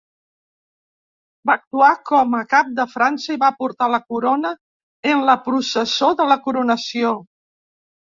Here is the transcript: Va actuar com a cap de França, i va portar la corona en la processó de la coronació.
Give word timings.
Va 1.49 1.55
actuar 1.59 1.89
com 2.11 2.31
a 2.37 2.39
cap 2.53 2.71
de 2.79 2.85
França, 2.93 3.27
i 3.35 3.39
va 3.43 3.51
portar 3.59 3.89
la 3.95 3.99
corona 4.13 4.53
en 5.11 5.21
la 5.27 5.37
processó 5.49 6.11
de 6.23 6.27
la 6.31 6.39
coronació. 6.47 7.13